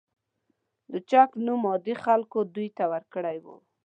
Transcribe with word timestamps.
لوچک 0.91 1.29
نوم 1.45 1.61
عادي 1.69 1.93
خلکو 2.05 2.39
دوی 2.53 2.67
ته 2.77 2.83
ورکړی 2.91 3.37
و. 3.43 3.45